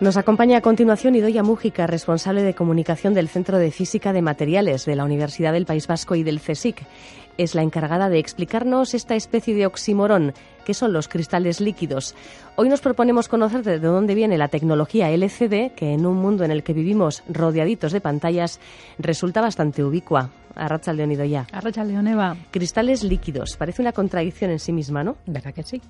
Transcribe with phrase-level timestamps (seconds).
[0.00, 4.86] Nos acompaña a continuación Idoya Mújica, responsable de comunicación del Centro de Física de Materiales
[4.86, 6.86] de la Universidad del País Vasco y del CSIC.
[7.36, 10.32] Es la encargada de explicarnos esta especie de oximorón
[10.64, 12.14] que son los cristales líquidos.
[12.56, 16.50] Hoy nos proponemos conocer de dónde viene la tecnología LCD, que en un mundo en
[16.50, 18.58] el que vivimos rodeaditos de pantallas
[18.98, 20.30] resulta bastante ubicua.
[20.60, 21.46] Arracha Leonido ya.
[21.52, 22.36] Arracha Leoneva.
[22.50, 23.56] Cristales líquidos.
[23.56, 25.16] Parece una contradicción en sí misma, ¿no?
[25.26, 25.80] ¿Verdad que sí?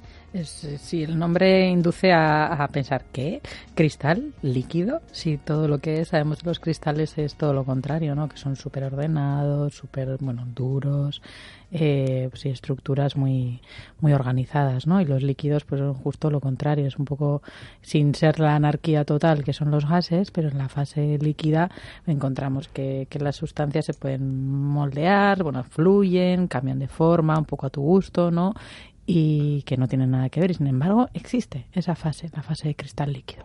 [0.44, 3.40] Sí, el nombre induce a, pensar, ¿qué?
[3.74, 5.00] ¿Cristal líquido?
[5.10, 8.28] Sí, todo lo que sabemos de los cristales es todo lo contrario, ¿no?
[8.28, 11.20] Que son súper ordenados, súper, bueno, duros,
[11.72, 13.60] eh, pues, estructuras muy,
[14.00, 15.00] muy organizadas, ¿no?
[15.00, 17.42] Y los líquidos, pues son justo lo contrario, es un poco
[17.80, 21.70] sin ser la anarquía total, que son los gases, pero en la fase líquida
[22.06, 27.66] encontramos que, que las sustancias se pueden moldear, bueno, fluyen, cambian de forma, un poco
[27.66, 28.54] a tu gusto, ¿no?
[29.06, 30.50] Y que no tienen nada que ver.
[30.50, 33.44] Y sin embargo, existe esa fase, la fase de cristal líquido.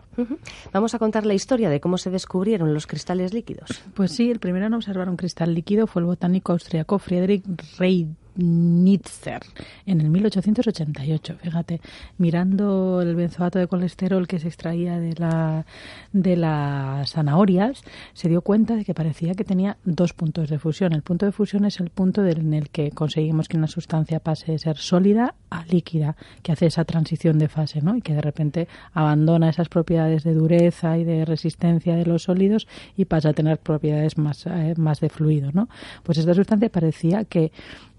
[0.72, 3.70] Vamos a contar la historia de cómo se descubrieron los cristales líquidos.
[3.94, 7.44] Pues sí, el primero en observar un cristal líquido fue el botánico austriaco Friedrich
[7.78, 9.42] Reid Nitzer
[9.86, 11.36] en el 1888.
[11.42, 11.80] Fíjate,
[12.18, 15.66] mirando el benzoato de colesterol que se extraía de, la,
[16.12, 20.92] de las zanahorias, se dio cuenta de que parecía que tenía dos puntos de fusión.
[20.92, 24.52] El punto de fusión es el punto en el que conseguimos que una sustancia pase
[24.52, 27.96] de ser sólida a líquida, que hace esa transición de fase, ¿no?
[27.96, 32.66] Y que de repente abandona esas propiedades de dureza y de resistencia de los sólidos
[32.96, 35.68] y pasa a tener propiedades más, eh, más de fluido, ¿no?
[36.02, 37.52] Pues esta sustancia parecía que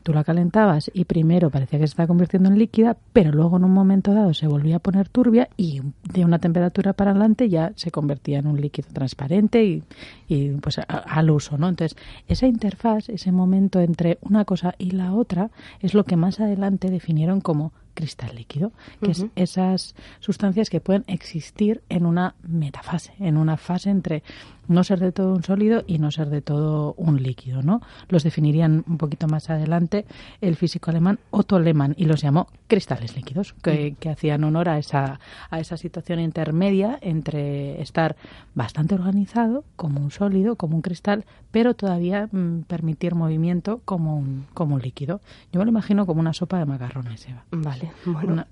[0.08, 3.66] tú la calentabas y primero parecía que se estaba convirtiendo en líquida, pero luego en
[3.66, 5.81] un momento dado se volvía a poner turbia y
[6.14, 9.83] de una temperatura para adelante ya se convertía en un líquido transparente
[10.30, 11.67] y, pues al uso, ¿no?
[11.67, 11.97] Entonces,
[12.30, 16.89] esa interfaz, ese momento entre una cosa y la otra es lo que más adelante
[16.89, 23.37] definieron como cristal líquido, que es esas sustancias que pueden existir en una metafase, en
[23.37, 24.21] una fase entre
[24.67, 27.81] no ser de todo un sólido y no ser de todo un líquido, ¿no?
[28.09, 30.05] Los definirían un poquito más adelante
[30.41, 35.19] el físico alemán Otto Lehmann y los llamó cristales líquidos, que, hacían honor a esa,
[35.49, 38.15] a esa situación intermedia entre estar
[38.55, 44.45] bastante organizado como un sólido, como un cristal, pero todavía mm, permitir movimiento como un,
[44.53, 45.21] como un líquido.
[45.52, 47.45] Yo me lo imagino como una sopa de macarrones, Eva.
[47.52, 48.45] Vale, bueno.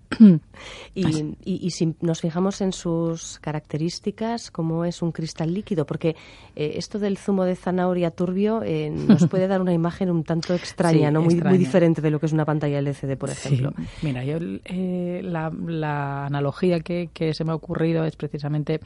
[0.93, 5.85] y, y, si nos fijamos en sus características, ¿cómo es un cristal líquido?
[5.85, 6.15] Porque
[6.55, 10.53] eh, esto del zumo de zanahoria turbio eh, nos puede dar una imagen un tanto
[10.53, 11.21] extraña, ¿no?
[11.21, 13.73] Muy, muy diferente de lo que es una pantalla LCD, por ejemplo.
[14.01, 18.79] Mira, yo eh, la, analogía que, se me ha ocurrido es precisamente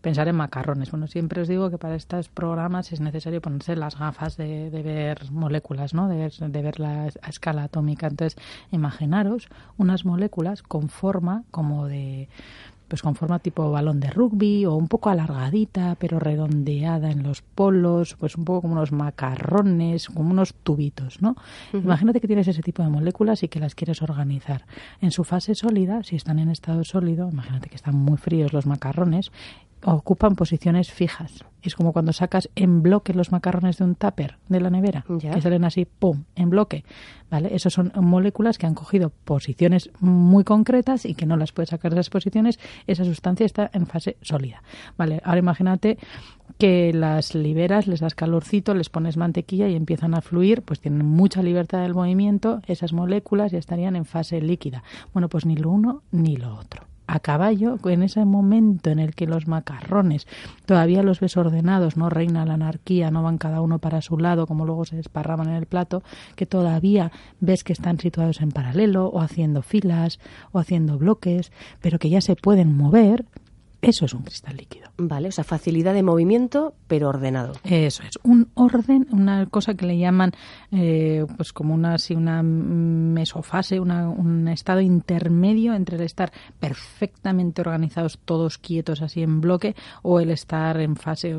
[0.00, 0.90] pensar en macarrones.
[0.90, 5.30] Bueno, siempre os digo que para estos programas es necesario ponerse las gafas de, ver
[5.32, 6.08] moléculas, ¿no?
[6.08, 8.06] De, de ver la escala atómica.
[8.06, 8.40] Entonces,
[8.70, 9.48] imaginaros
[10.04, 12.28] moléculas con forma como de
[12.88, 17.42] pues con forma tipo balón de rugby o un poco alargadita pero redondeada en los
[17.42, 21.36] polos, pues un poco como unos macarrones, como unos tubitos, ¿no?
[21.72, 24.66] Imagínate que tienes ese tipo de moléculas y que las quieres organizar.
[25.00, 28.66] En su fase sólida, si están en estado sólido, imagínate que están muy fríos los
[28.66, 29.32] macarrones,
[29.84, 31.44] ocupan posiciones fijas.
[31.62, 35.40] Es como cuando sacas en bloque los macarrones de un tupper de la nevera, que
[35.40, 36.84] salen así, pum, en bloque.
[37.28, 37.52] ¿Vale?
[37.56, 41.92] Esas son moléculas que han cogido posiciones muy concretas y que no las puedes sacar
[41.92, 42.60] de esas posiciones.
[42.86, 44.62] Esa sustancia está en fase sólida.
[44.96, 45.20] ¿Vale?
[45.24, 45.98] Ahora imagínate
[46.58, 51.04] que las liberas, les das calorcito, les pones mantequilla y empiezan a fluir, pues tienen
[51.04, 54.84] mucha libertad del movimiento, esas moléculas ya estarían en fase líquida.
[55.12, 59.14] Bueno, pues ni lo uno ni lo otro a caballo en ese momento en el
[59.14, 60.26] que los macarrones
[60.64, 64.46] todavía los ves ordenados, no reina la anarquía, no van cada uno para su lado
[64.46, 66.02] como luego se desparraman en el plato,
[66.34, 70.18] que todavía ves que están situados en paralelo o haciendo filas
[70.52, 73.24] o haciendo bloques, pero que ya se pueden mover,
[73.82, 74.90] eso es un cristal líquido.
[74.96, 77.52] Vale, o sea, facilidad de movimiento, pero ordenado.
[77.64, 80.32] Eso es, un orden, una cosa que le llaman,
[80.72, 87.60] eh, pues como una, así, una mesofase, una, un estado intermedio entre el estar perfectamente
[87.60, 91.36] organizados, todos quietos así en bloque, o el estar en fase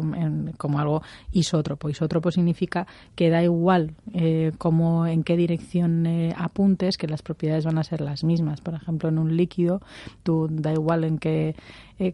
[0.57, 1.01] como algo
[1.31, 1.89] isótropo.
[1.89, 7.65] Isótropo significa que da igual eh, como en qué dirección eh, apuntes, que las propiedades
[7.65, 8.61] van a ser las mismas.
[8.61, 9.81] Por ejemplo, en un líquido,
[10.23, 11.55] tú da igual en qué
[11.99, 12.13] eh,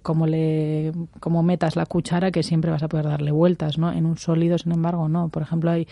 [1.20, 3.92] como le metas la cuchara que siempre vas a poder darle vueltas, ¿no?
[3.92, 5.30] En un sólido, sin embargo, no.
[5.30, 5.88] Por ejemplo, hay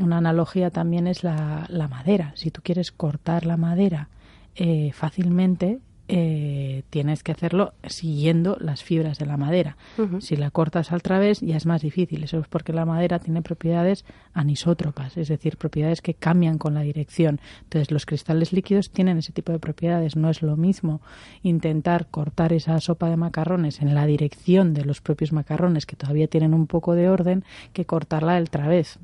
[0.00, 2.32] una analogía también es la, la madera.
[2.36, 4.08] Si tú quieres cortar la madera
[4.54, 5.80] eh, fácilmente,
[6.14, 9.78] eh, tienes que hacerlo siguiendo las fibras de la madera.
[10.18, 12.22] Si la cortas al través ya es más difícil.
[12.24, 14.04] Eso es porque la madera tiene propiedades
[14.34, 17.40] anisótropas, es decir, propiedades que cambian con la dirección.
[17.62, 20.14] Entonces los cristales líquidos tienen ese tipo de propiedades.
[20.14, 21.00] No es lo mismo
[21.42, 26.26] intentar cortar esa sopa de macarrones en la dirección de los propios macarrones que todavía
[26.26, 27.42] tienen un poco de orden
[27.72, 28.98] que cortarla al través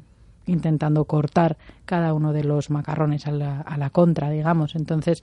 [0.44, 4.76] intentando cortar cada uno de los macarrones a la, a la contra, digamos.
[4.76, 5.22] Entonces,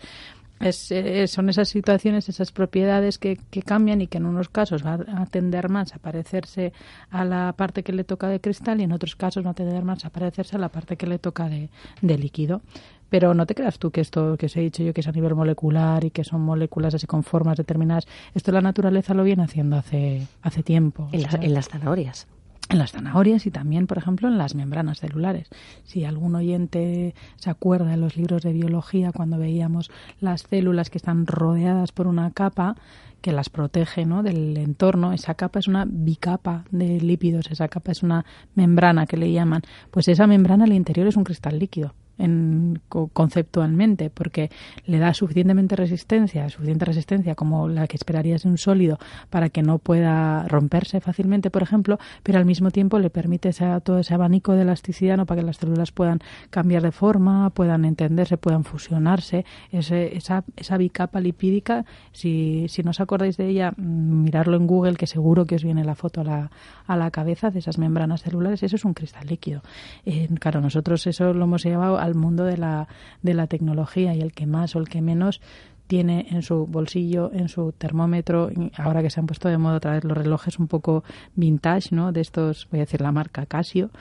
[0.60, 4.86] es, eh, son esas situaciones, esas propiedades que, que, cambian y que en unos casos
[4.86, 6.74] va a tender más a parecerse
[7.10, 9.84] a la parte que le toca de cristal y en otros casos va a tender
[9.84, 11.70] más a parecerse a la parte que le toca de,
[12.02, 12.62] de líquido.
[13.10, 15.12] Pero no te creas tú que esto que os he dicho yo que es a
[15.12, 18.08] nivel molecular y que son moléculas así con formas determinadas.
[18.34, 21.10] Esto la naturaleza lo viene haciendo hace, hace tiempo.
[21.12, 22.28] En, en las zanahorias
[22.70, 25.50] en las zanahorias y también, por ejemplo, en las membranas celulares.
[25.84, 30.98] Si algún oyente se acuerda de los libros de biología cuando veíamos las células que
[30.98, 32.76] están rodeadas por una capa
[33.22, 34.24] que las protege ¿no?
[34.24, 39.18] del entorno, esa capa es una bicapa de lípidos, esa capa es una membrana que
[39.18, 39.62] le llaman,
[39.92, 44.50] pues esa membrana al interior es un cristal líquido en, conceptualmente, porque
[44.86, 49.62] le da suficientemente resistencia, suficiente resistencia como la que esperarías de un sólido para que
[49.62, 53.52] no pueda romperse fácilmente, por ejemplo, pero al mismo tiempo le permite
[53.84, 55.26] todo ese abanico de elasticidad ¿no?
[55.26, 56.20] para que las células puedan
[56.50, 59.46] cambiar de forma, puedan entenderse, puedan fusionarse.
[59.72, 64.68] Ese, esa, esa bicapa lipídica, si, si no os acordáis de ella, mm, mirarlo en
[64.68, 66.52] Google, que seguro que os viene la foto a la,
[66.88, 69.62] a la cabeza de esas membranas celulares, eso es un cristal líquido.
[70.06, 72.88] Eh, claro, nosotros eso lo hemos llevado al mundo de la,
[73.22, 75.42] de la tecnología y el que más o el que menos
[75.88, 79.94] tiene en su bolsillo, en su termómetro, ahora que se han puesto de moda otra
[79.94, 81.04] vez los relojes un poco
[81.36, 82.12] vintage, ¿no?
[82.12, 83.92] De estos, voy a decir la marca Casio,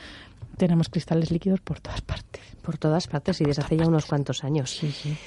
[0.57, 2.43] tenemos cristales líquidos por todas partes.
[2.63, 4.81] Por todas partes y desde hace ya unos cuantos años.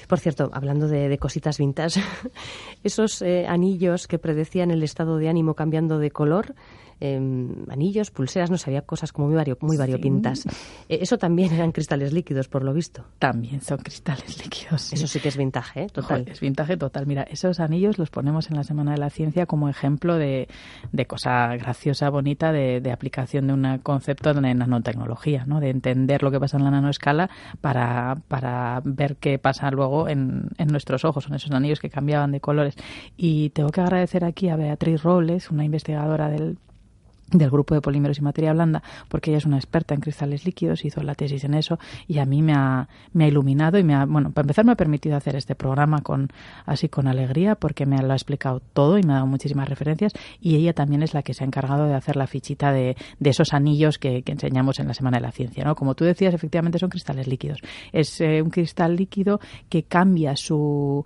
[0.08, 2.02] Por cierto, hablando de, cositas vintage,
[2.82, 6.54] esos eh, anillos que predecían el estado de ánimo cambiando de color,
[7.00, 10.46] Em, anillos, pulseras, no sabía cosas como muy, vario, muy variopintas.
[10.88, 13.04] Eh, eso también eran cristales líquidos, por lo visto.
[13.18, 14.92] También son cristales líquidos.
[14.92, 15.86] Eso sí que es vintage, ¿eh?
[15.92, 16.26] total.
[16.28, 17.06] es vintage total.
[17.06, 20.48] Mira, esos anillos los ponemos en la Semana de la Ciencia como ejemplo de,
[20.90, 25.60] de cosa graciosa, bonita, de, de aplicación de un concepto de nanotecnología, ¿no?
[25.60, 27.30] de entender lo que pasa en la nanoescala
[27.60, 31.24] para, para ver qué pasa luego en, en nuestros ojos.
[31.24, 32.74] Son esos anillos que cambiaban de colores.
[33.16, 36.58] Y tengo que agradecer aquí a Beatriz Robles, una investigadora del
[37.30, 40.84] del grupo de polímeros y materia blanda, porque ella es una experta en cristales líquidos,
[40.84, 43.94] hizo la tesis en eso y a mí me ha, me ha iluminado y me
[43.94, 46.28] ha, bueno, para empezar me ha permitido hacer este programa con
[46.64, 50.12] así con alegría porque me lo ha explicado todo y me ha dado muchísimas referencias
[50.40, 53.30] y ella también es la que se ha encargado de hacer la fichita de, de
[53.30, 55.74] esos anillos que, que, enseñamos en la Semana de la Ciencia, ¿no?
[55.74, 57.60] Como tú decías, efectivamente son cristales líquidos.
[57.92, 61.04] Es eh, un cristal líquido que cambia su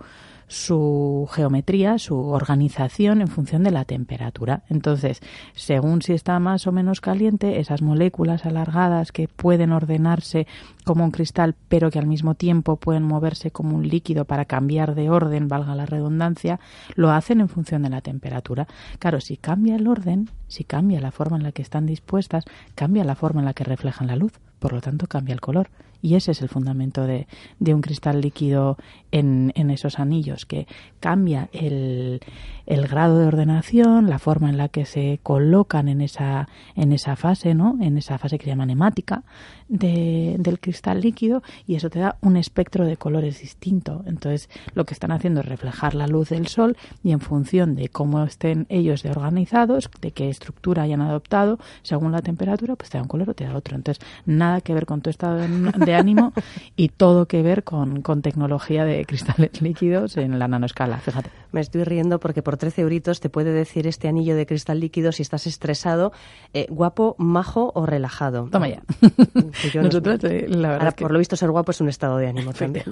[0.53, 4.61] su geometría, su organización en función de la temperatura.
[4.69, 5.19] Entonces,
[5.55, 10.45] según si está más o menos caliente, esas moléculas alargadas que pueden ordenarse
[10.85, 14.93] como un cristal, pero que al mismo tiempo pueden moverse como un líquido para cambiar
[14.93, 16.59] de orden, valga la redundancia,
[16.93, 18.67] lo hacen en función de la temperatura.
[18.99, 22.45] Claro, si cambia el orden, si cambia la forma en la que están dispuestas,
[22.75, 25.69] cambia la forma en la que reflejan la luz, por lo tanto cambia el color.
[26.03, 27.27] Y ese es el fundamento de,
[27.59, 28.77] de un cristal líquido
[29.11, 30.67] en, en, esos anillos, que
[30.99, 32.19] cambia el,
[32.65, 37.15] el, grado de ordenación, la forma en la que se colocan en esa, en esa
[37.15, 37.77] fase, ¿no?
[37.79, 39.23] En esa fase que se llama nemática
[39.69, 44.03] de, del cristal líquido, y eso te da un espectro de colores distinto.
[44.05, 47.87] Entonces, lo que están haciendo es reflejar la luz del sol y en función de
[47.87, 52.97] cómo estén ellos de organizados, de qué estructura hayan adoptado, según la temperatura, pues te
[52.97, 53.75] da un color o te da otro.
[53.75, 56.33] Entonces, nada que ver con tu estado de ánimo
[56.75, 61.29] y todo que ver con, con, tecnología de cristales líquidos en la nanoescala, fíjate.
[61.51, 65.11] Me estoy riendo porque por 13 euritos te puede decir este anillo de cristal líquido
[65.11, 66.11] si estás estresado,
[66.53, 68.49] eh, guapo, majo o relajado.
[68.51, 68.81] Toma ya.
[69.81, 72.53] Nosotros, eh, la verdad Ahora, por lo visto, ser guapo es un estado de ánimo
[72.53, 72.85] también.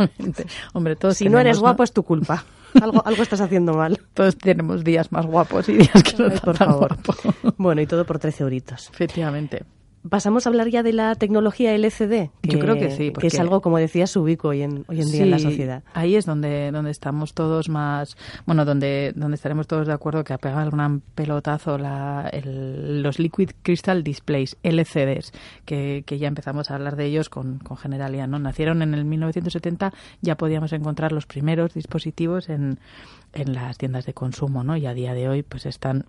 [0.74, 2.46] Hombre, todos si no eres guapo es tu culpa.
[2.80, 4.00] Algo, algo estás haciendo mal.
[4.14, 6.98] Todos tenemos días más guapos y días que no Ay, por favor.
[7.58, 8.90] Bueno, y todo por 13 euritos.
[8.94, 9.64] Efectivamente.
[10.10, 12.32] Pasamos a hablar ya de la tecnología LCD.
[12.42, 13.12] Que, Yo creo que sí.
[13.12, 15.84] Que es algo, como decías, ubico hoy en, hoy en día en la sociedad.
[15.94, 18.18] Ahí es donde, donde estamos todos más.
[18.46, 23.04] Bueno, donde, donde estaremos todos de acuerdo que ha pegado el gran pelotazo la, el,
[23.04, 25.34] los Liquid Crystal Displays, LCDs,
[25.66, 28.26] que, que ya empezamos a hablar de ellos con, con Generalia.
[28.26, 28.40] ¿no?
[28.40, 32.80] Nacieron en el 1970, ya podíamos encontrar los primeros dispositivos en,
[33.34, 34.76] en las tiendas de consumo, ¿no?
[34.78, 36.06] Y a día de hoy, pues están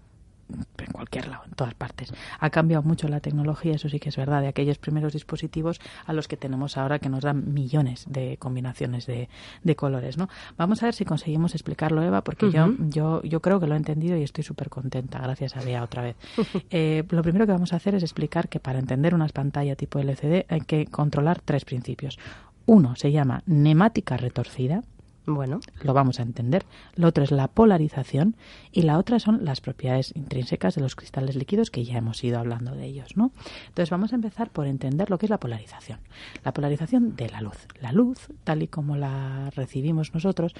[0.78, 2.12] en cualquier lado, en todas partes.
[2.38, 6.12] Ha cambiado mucho la tecnología, eso sí que es verdad, de aquellos primeros dispositivos a
[6.12, 9.28] los que tenemos ahora que nos dan millones de combinaciones de,
[9.62, 10.28] de colores, ¿no?
[10.56, 13.78] Vamos a ver si conseguimos explicarlo, Eva, porque yo, yo, yo creo que lo he
[13.78, 16.16] entendido y estoy súper contenta, gracias a Bea otra vez.
[16.74, 19.98] Eh, lo primero que vamos a hacer es explicar que para entender una pantalla tipo
[19.98, 22.18] LCD hay que controlar tres principios.
[22.66, 24.82] Uno se llama nemática retorcida,
[25.26, 25.60] bueno.
[25.82, 26.64] Lo vamos a entender.
[26.96, 28.34] Lo otro es la polarización
[28.72, 32.38] y la otra son las propiedades intrínsecas de los cristales líquidos que ya hemos ido
[32.38, 33.30] hablando de ellos, ¿no?
[33.68, 36.00] Entonces vamos a empezar por entender lo que es la polarización.
[36.44, 37.68] La polarización de la luz.
[37.80, 40.54] La luz, tal y como la recibimos nosotros,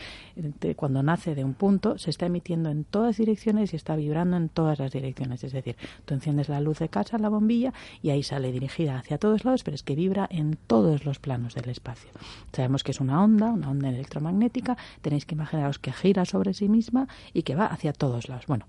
[0.76, 4.48] cuando nace de un punto, se está emitiendo en todas direcciones y está vibrando en
[4.48, 5.42] todas las direcciones.
[5.42, 9.18] Es decir, tú enciendes la luz de casa, la bombilla, y ahí sale dirigida hacia
[9.18, 12.10] todos lados, pero es que vibra en todos los planos del espacio.
[12.52, 14.51] Sabemos que es una onda, una onda electromagnética
[15.00, 18.46] tenéis que imaginaros que gira sobre sí misma y que va hacia todos lados.
[18.46, 18.66] Bueno,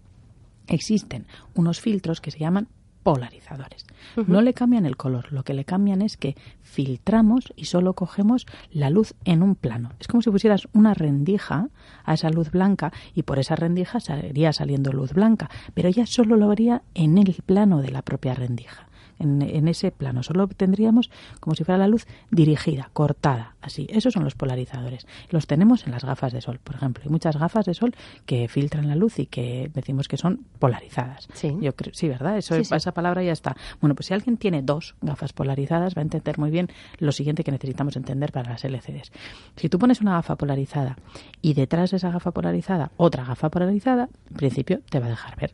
[0.67, 1.25] existen
[1.55, 2.67] unos filtros que se llaman
[3.03, 3.85] polarizadores.
[4.27, 8.45] No le cambian el color, lo que le cambian es que filtramos y solo cogemos
[8.71, 9.91] la luz en un plano.
[9.99, 11.67] Es como si pusieras una rendija
[12.05, 16.37] a esa luz blanca y por esa rendija saldría saliendo luz blanca, pero ya solo
[16.37, 18.87] lo vería en el plano de la propia rendija
[19.19, 20.23] en, ese plano.
[20.23, 23.87] Solo tendríamos como si fuera la luz dirigida, cortada, así.
[23.89, 25.07] Esos son los polarizadores.
[25.29, 27.03] Los tenemos en las gafas de sol, por ejemplo.
[27.05, 31.27] Hay muchas gafas de sol que filtran la luz y que decimos que son polarizadas.
[31.33, 31.55] Sí.
[31.61, 32.37] Yo creo, sí, ¿verdad?
[32.37, 33.55] Eso, Esa palabra ya está.
[33.81, 37.43] Bueno, pues si alguien tiene dos gafas polarizadas, va a entender muy bien lo siguiente
[37.43, 39.11] que necesitamos entender para las LCDs.
[39.55, 40.97] Si tú pones una gafa polarizada
[41.41, 45.35] y detrás de esa gafa polarizada otra gafa polarizada, en principio te va a dejar
[45.37, 45.53] ver.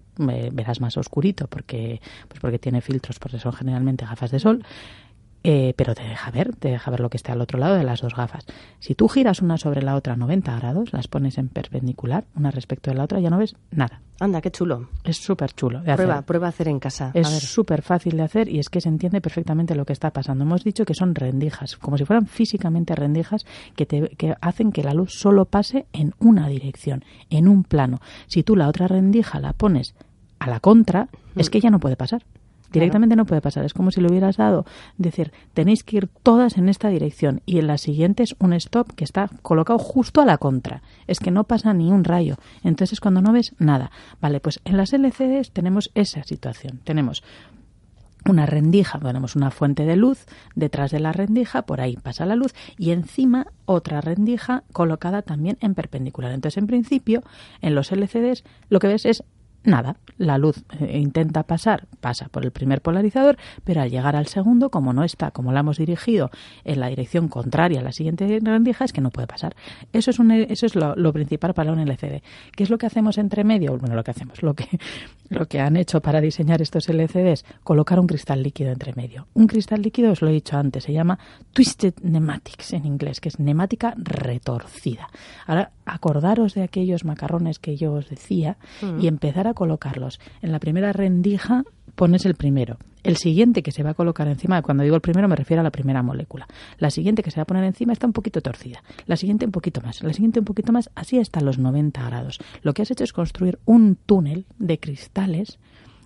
[0.51, 4.63] Verás más oscurito porque, pues porque tiene filtros, por eso generalmente gafas de sol,
[5.43, 7.83] eh, pero te deja ver, te deja ver lo que está al otro lado de
[7.83, 8.45] las dos gafas.
[8.79, 12.91] Si tú giras una sobre la otra 90 grados, las pones en perpendicular, una respecto
[12.91, 14.01] de la otra, ya no ves nada.
[14.19, 14.89] Anda, qué chulo.
[15.05, 15.81] Es súper chulo.
[15.81, 17.11] Prueba, prueba a hacer en casa.
[17.13, 20.43] Es súper fácil de hacer y es que se entiende perfectamente lo que está pasando.
[20.43, 23.45] Hemos dicho que son rendijas, como si fueran físicamente rendijas
[23.77, 28.01] que, te, que hacen que la luz solo pase en una dirección, en un plano.
[28.27, 29.95] Si tú la otra rendija la pones
[30.37, 32.23] a la contra, es que ya no puede pasar.
[32.71, 33.65] Directamente no puede pasar.
[33.65, 34.65] Es como si lo hubieras dado,
[34.97, 38.93] decir, tenéis que ir todas en esta dirección y en la siguiente es un stop
[38.93, 40.81] que está colocado justo a la contra.
[41.07, 42.37] Es que no pasa ni un rayo.
[42.63, 43.91] Entonces cuando no ves nada.
[44.21, 46.79] Vale, pues en las LCDs tenemos esa situación.
[46.83, 47.23] Tenemos
[48.25, 52.35] una rendija, tenemos una fuente de luz, detrás de la rendija, por ahí pasa la
[52.35, 56.31] luz, y encima otra rendija colocada también en perpendicular.
[56.31, 57.23] Entonces, en principio,
[57.61, 59.23] en los LCDs lo que ves es
[59.63, 64.27] nada, la luz eh, intenta pasar, pasa por el primer polarizador, pero al llegar al
[64.27, 66.29] segundo, como no está, como la hemos dirigido
[66.63, 69.55] en la dirección contraria a la siguiente rendija, es que no puede pasar.
[69.93, 72.21] Eso es, un, eso es lo, principal para un LCD.
[72.55, 73.77] ¿Qué es lo que hacemos entre medio?
[73.77, 74.67] Bueno, lo que hacemos, lo que,
[75.29, 79.27] lo que han hecho para diseñar estos LCDs, colocar un cristal líquido entre medio.
[79.33, 81.19] Un cristal líquido, os lo he dicho antes, se llama
[81.53, 85.09] Twisted Nematics en inglés, que es nemática retorcida.
[85.45, 88.57] Ahora, acordaros de aquellos macarrones que yo os decía
[88.99, 90.19] y empezar a colocarlos.
[90.41, 91.63] En la primera rendija
[91.99, 92.77] pones el primero.
[93.03, 95.65] El siguiente que se va a colocar encima, cuando digo el primero me refiero a
[95.65, 96.47] la primera molécula.
[96.77, 98.81] La siguiente que se va a poner encima está un poquito torcida.
[99.05, 100.01] La siguiente un poquito más.
[100.01, 100.89] La siguiente un poquito más.
[100.95, 102.39] Así hasta los 90 grados.
[102.61, 105.59] Lo que has hecho es construir un túnel de cristales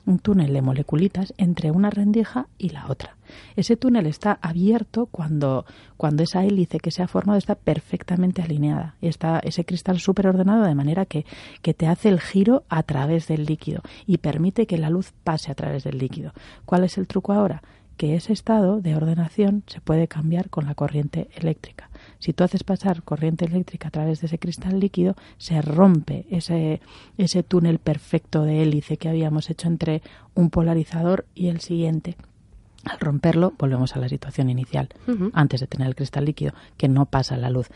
[0.06, 3.16] un túnel de moleculitas entre una rendija y la otra.
[3.56, 5.66] Ese túnel está abierto cuando,
[5.98, 10.28] cuando esa hélice que se ha formado está perfectamente alineada y está ese cristal súper
[10.28, 11.26] ordenado de manera que,
[11.62, 15.52] que te hace el giro a través del líquido y permite que la luz pase
[15.52, 16.34] a través del líquido.
[16.66, 17.62] ¿Cuál es el truco ahora?
[17.98, 21.90] Que ese estado de ordenación se puede cambiar con la corriente eléctrica.
[22.20, 26.82] Si tú haces pasar corriente eléctrica a través de ese cristal líquido, se rompe ese,
[27.18, 30.02] ese túnel perfecto de hélice que habíamos hecho entre
[30.34, 32.16] un polarizador y el siguiente.
[32.86, 34.90] Al romperlo, volvemos a la situación inicial,
[35.32, 37.70] antes de tener el cristal líquido, que no pasa la luz.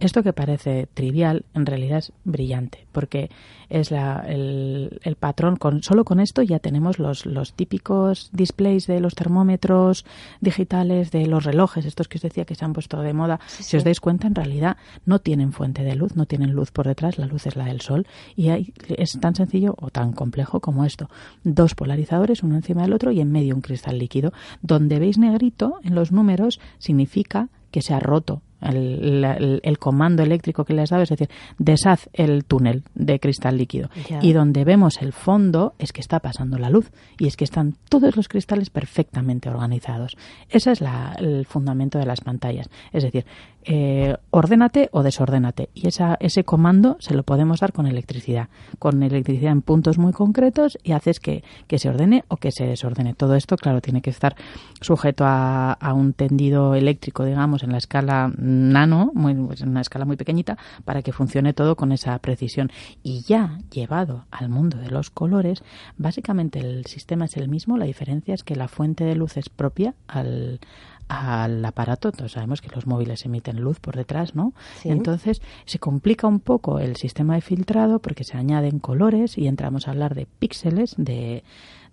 [0.00, 3.30] Esto que parece trivial, en realidad es brillante, porque
[3.68, 5.56] es la, el, el, patrón.
[5.56, 10.04] Con, solo con esto ya tenemos los, los típicos displays de los termómetros
[10.40, 13.40] digitales, de los relojes, estos que os decía que se han puesto de moda.
[13.46, 16.86] si os dais cuenta, en realidad no tienen fuente de luz, no tienen luz por
[16.86, 18.06] detrás, la luz es la del sol.
[18.36, 21.10] Y hay, es tan sencillo o tan complejo como esto.
[21.42, 24.32] Dos polarizadores, uno encima del otro, y en medio un cristal líquido.
[24.62, 30.74] Donde veis negrito en los números significa que se ha roto el, comando eléctrico que
[30.74, 33.90] le has dado, es decir, deshaz el túnel de cristal líquido.
[34.20, 37.76] Y donde vemos el fondo es que está pasando la luz y es que están
[37.88, 40.16] todos los cristales perfectamente organizados.
[40.48, 40.82] Ese es
[41.18, 42.68] el fundamento de las pantallas.
[42.92, 43.24] Es decir,
[43.70, 45.68] eh, ordénate o desordénate.
[45.74, 48.48] Y esa, ese comando se lo podemos dar con electricidad.
[48.78, 51.44] Con electricidad en puntos muy concretos y haces que,
[51.76, 53.14] se ordene o que se desordene.
[53.14, 54.36] Todo esto, claro, tiene que estar
[54.80, 59.80] sujeto a, a un tendido eléctrico, digamos, en la escala nano, muy, pues, en una
[59.80, 62.70] escala muy pequeñita, para que funcione todo con esa precisión.
[63.02, 65.62] Y ya llevado al mundo de los colores,
[65.96, 69.48] básicamente el sistema es el mismo, la diferencia es que la fuente de luz es
[69.48, 70.60] propia al,
[71.08, 72.08] al aparato.
[72.08, 74.52] Entonces sabemos que los móviles emiten luz por detrás, ¿no?
[74.84, 79.88] Entonces se complica un poco el sistema de filtrado porque se añaden colores y entramos
[79.88, 81.42] a hablar de píxeles, de,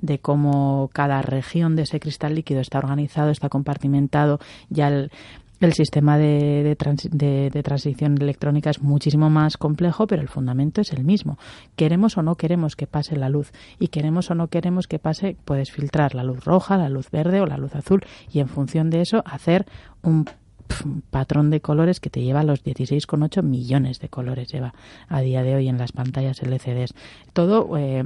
[0.02, 5.12] de cómo cada región de ese cristal líquido está organizado, está compartimentado, ya el,
[5.60, 11.04] el sistema de, de, transición electrónica es muchísimo más complejo, pero el fundamento es el
[11.04, 11.38] mismo.
[11.76, 15.38] Queremos o no queremos que pase la luz y queremos o no queremos que pase,
[15.46, 18.90] puedes filtrar la luz roja, la luz verde o la luz azul y en función
[18.90, 19.66] de eso hacer
[20.02, 20.26] un
[21.10, 24.74] patrón de colores que te lleva a los 16,8 millones de colores lleva
[25.08, 26.94] a día de hoy en las pantallas LCDs.
[27.34, 28.04] Todo eh,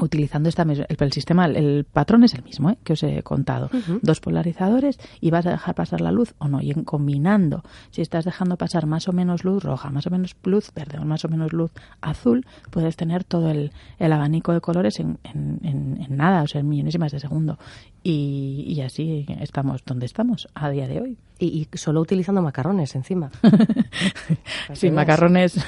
[0.00, 2.78] utilizando esta el, sistema, el, patrón es el mismo ¿eh?
[2.84, 3.70] que os he contado.
[4.02, 6.60] Dos polarizadores y vas a dejar pasar la luz o no.
[6.60, 10.36] Y en combinando, si estás dejando pasar más o menos luz roja, más o menos
[10.44, 14.60] luz verde o más o menos luz azul, puedes tener todo el, el abanico de
[14.60, 17.58] colores en, en, en, nada, o sea, en millonésimas de segundo.
[18.02, 21.18] Y, y así estamos donde estamos a día de hoy.
[21.38, 23.30] Y, solo utilizando macarrones encima.
[24.72, 25.62] sí, macarrones,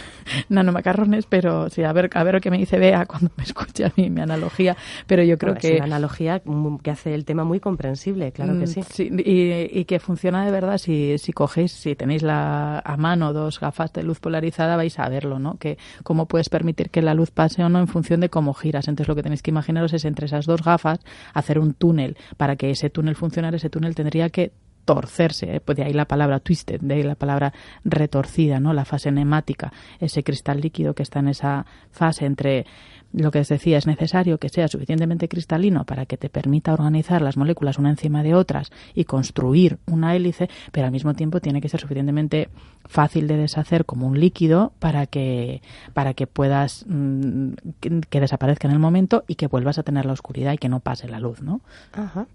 [0.48, 3.92] nanomacarrones, pero sí, a ver, a ver qué me dice Bea cuando me escuche a
[3.96, 5.74] mí mi analogía, pero yo creo que...
[5.74, 6.42] Es una analogía
[6.82, 9.10] que hace el tema muy comprensible, claro que mm, sí.
[9.10, 13.92] y, que funciona de verdad si, si cogéis, si tenéis la, a mano dos gafas
[13.92, 15.58] de luz polarizada, vais a verlo, ¿no?
[15.58, 18.88] Que cómo puedes permitir que la luz pase o no en función de cómo giras.
[18.88, 21.00] Entonces lo que tenéis que imaginaros es entre esas dos gafas
[21.34, 22.16] hacer un túnel.
[22.36, 24.52] Para que ese túnel funcionara, ese túnel tendría que
[24.88, 25.60] torcerse, ¿eh?
[25.60, 27.52] pues de ahí la palabra twisted, de ahí la palabra
[27.84, 28.72] retorcida, ¿no?
[28.72, 32.64] La fase nemática, ese cristal líquido que está en esa fase entre
[33.12, 37.20] lo que os decía, es necesario que sea suficientemente cristalino para que te permita organizar
[37.20, 41.60] las moléculas una encima de otras y construir una hélice, pero al mismo tiempo tiene
[41.60, 42.48] que ser suficientemente
[42.86, 45.60] fácil de deshacer como un líquido para que,
[45.92, 50.06] para que puedas mm, que, que, desaparezca en el momento y que vuelvas a tener
[50.06, 51.60] la oscuridad y que no pase la luz, ¿no?
[51.92, 52.26] Ajá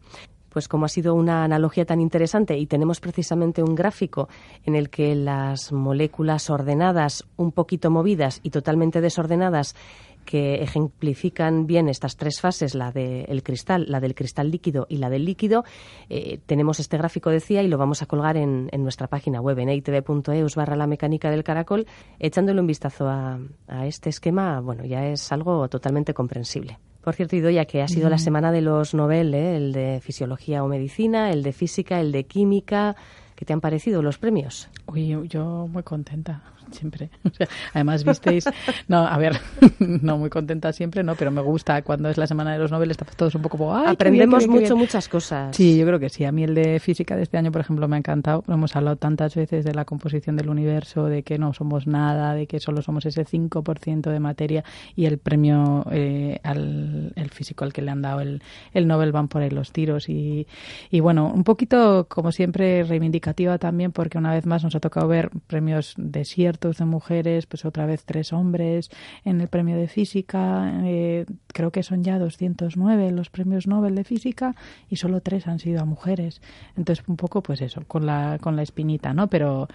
[0.54, 4.30] pues como ha sido una analogía tan interesante y tenemos precisamente un gráfico
[4.64, 9.76] en el que las moléculas ordenadas, un poquito movidas y totalmente desordenadas
[10.24, 15.10] que ejemplifican bien estas tres fases, la del cristal, la del cristal líquido y la
[15.10, 15.66] del líquido.
[16.10, 19.70] Eh, tenemos este gráfico, decía, y lo vamos a colgar en, nuestra página web, en
[19.70, 21.86] eitv.eus barra la mecánica del caracol.
[22.20, 26.80] Echándole un vistazo a, a este esquema, bueno, ya es algo totalmente comprensible.
[27.04, 29.58] Por cierto, Idoya, que ha sido la semana de los Nobel, ¿eh?
[29.58, 32.96] el de Fisiología o Medicina, el de Física, el de Química.
[33.36, 34.70] ¿Qué te han parecido los premios?
[34.86, 37.10] Uy, yo muy contenta siempre.
[37.74, 38.46] además, visteis,
[38.88, 39.40] no, a ver,
[39.80, 42.92] no muy contenta siempre, no, pero me gusta cuando es la semana de los Nobel,
[42.92, 45.56] estamos todos un poco como, aprendemos mucho, muchas cosas.
[45.56, 46.26] Sí, yo creo que sí.
[46.26, 48.44] A mí el de física de este año, por ejemplo, me ha encantado.
[48.48, 52.48] Hemos hablado tantas veces de la composición del universo, de que no somos nada, de
[52.48, 54.64] que solo somos ese 5% de materia
[54.96, 58.42] y el premio eh, al el físico al que le han dado el,
[58.74, 60.48] el Nobel van por ahí los tiros y,
[60.90, 65.08] y bueno, un poquito como siempre reivindicativa también porque una vez más nos ha tocado
[65.08, 68.90] ver premios desiertos de mujeres, pues otra vez tres hombres
[69.26, 70.82] en el premio de física.
[70.84, 74.56] Eh, creo que son ya 209 los premios Nobel de física
[74.90, 76.42] y solo tres han sido a mujeres.
[76.78, 79.28] Entonces, un poco, pues eso, con la, con la espinita, ¿no?
[79.28, 79.68] Pero,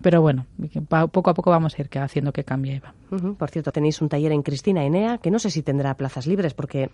[0.00, 0.46] pero bueno,
[1.10, 2.94] poco a poco vamos a ir haciendo que cambie Eva.
[3.38, 6.54] Por cierto, tenéis un taller en Cristina Enea que no sé si tendrá plazas libres
[6.54, 6.90] porque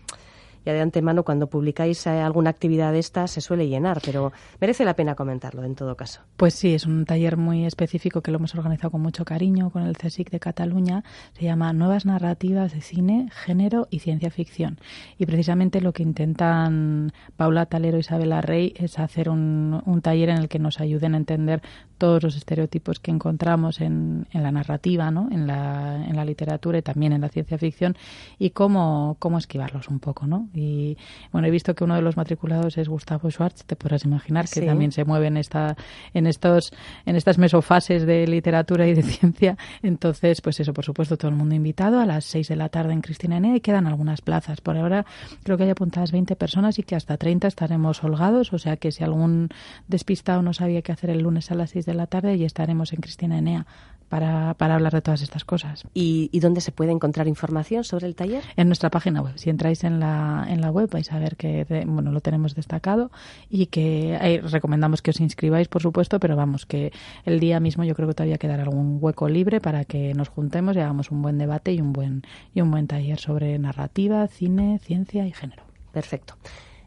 [0.64, 4.84] ya de antemano cuando publicáis eh, alguna actividad de esta se suele llenar, pero merece
[4.84, 6.20] la pena comentarlo en todo caso.
[6.36, 9.82] Pues sí, es un taller muy específico que lo hemos organizado con mucho cariño con
[9.82, 11.04] el CSIC de Cataluña.
[11.32, 14.78] Se llama Nuevas Narrativas de Cine, Género y Ciencia Ficción.
[15.18, 20.38] Y precisamente lo que intentan Paula Talero y Isabela Rey es hacer un, taller en
[20.38, 21.62] el que nos ayuden a entender
[21.98, 25.28] todos los estereotipos que encontramos en, la narrativa, ¿no?
[25.30, 27.96] en, la, en la literatura y también en la ciencia ficción
[28.38, 30.47] y cómo, cómo esquivarlos un poco, ¿no?
[30.54, 30.60] ¿No?
[30.60, 30.96] Y
[31.32, 34.62] bueno, he visto que uno de los matriculados es Gustavo Schwartz, te podrás imaginar que
[34.62, 35.76] también se mueve en esta
[36.14, 36.72] en estos
[37.06, 39.56] en estas mesofases de literatura y de ciencia.
[39.82, 42.92] Entonces, pues eso, por supuesto, todo el mundo invitado a las 6 de la tarde
[42.92, 44.60] en Cristina Enea y quedan algunas plazas.
[44.60, 45.04] Por ahora
[45.42, 48.92] creo que hay apuntadas 20 personas y que hasta 30 estaremos holgados, o sea que
[48.92, 49.48] si algún
[49.86, 52.92] despistado no sabía qué hacer el lunes a las 6 de la tarde, y estaremos
[52.92, 53.66] en Cristina Enea
[54.08, 55.84] para, para hablar de todas estas cosas.
[55.94, 58.42] ¿Y, dónde se puede encontrar información sobre el taller?
[58.56, 59.34] En nuestra página web.
[59.36, 63.10] Si entráis en la, en la web vais a ver que bueno, lo tenemos destacado
[63.48, 66.92] y que recomendamos que os inscribáis, por supuesto, pero vamos, que
[67.24, 70.76] el día mismo yo creo que todavía quedará algún hueco libre para que nos juntemos
[70.76, 72.22] y hagamos un buen debate y un buen,
[72.54, 75.62] y un buen taller sobre narrativa, cine, ciencia y género.
[75.92, 76.34] Perfecto.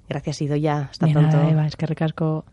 [0.08, 0.90] Gracias, Idoya.
[0.92, 1.42] Hasta pronto.
[1.42, 2.46] Eva, es que recasco.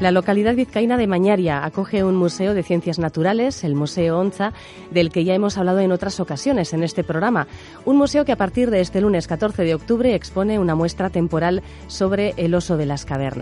[0.00, 4.54] La localidad vizcaína de Mañaria acoge un museo de ciencias naturales, el Museo Onza,
[4.90, 7.46] del que ya hemos hablado en otras ocasiones en este programa.
[7.84, 11.62] Un museo que a partir de este lunes 14 de octubre expone una muestra temporal
[11.86, 13.38] sobre el oso de las cavernas.